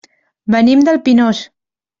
Venim 0.55 0.81
del 0.89 0.99
Pinós. 1.09 1.47